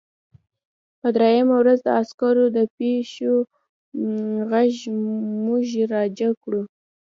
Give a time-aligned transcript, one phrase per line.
[0.99, 3.33] په درېیمه ورځ د عسکرو د پښو
[4.51, 4.75] غږ
[5.45, 6.61] موږ راجګ کړو